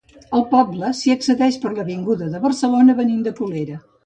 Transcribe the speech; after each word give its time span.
Al 0.35 0.43
poble, 0.53 0.87
s'hi 0.99 1.13
accedeix 1.15 1.59
per 1.67 1.73
l'avinguda 1.75 2.31
de 2.33 2.43
Barcelona, 2.47 2.97
venint 3.05 3.23
de 3.31 3.37
Colera. 3.43 3.81